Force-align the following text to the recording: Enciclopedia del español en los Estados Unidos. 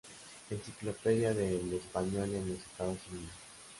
Enciclopedia 0.49 1.31
del 1.35 1.73
español 1.73 2.33
en 2.33 2.49
los 2.49 2.57
Estados 2.57 2.97
Unidos. 3.11 3.31